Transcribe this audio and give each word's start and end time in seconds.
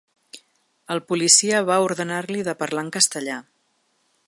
El 0.95 1.01
policia 1.11 1.59
va 1.67 1.77
ordenar-li 1.89 2.47
de 2.49 2.57
parlar 2.65 2.85
en 2.87 2.93
castellà. 2.99 3.39